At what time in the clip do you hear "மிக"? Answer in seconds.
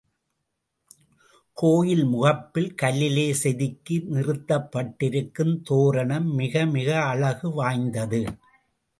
6.33-6.65, 6.65-6.89